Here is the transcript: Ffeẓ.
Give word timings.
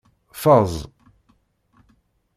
Ffeẓ. 0.37 0.73